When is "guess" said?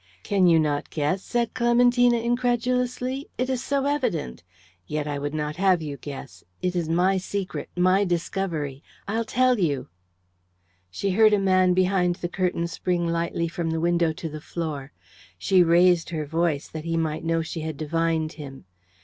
0.89-1.21, 5.97-6.43